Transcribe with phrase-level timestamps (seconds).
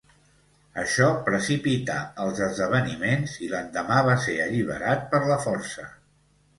[0.83, 5.91] Això precipità els esdeveniments i l'endemà va ser alliberat per la força.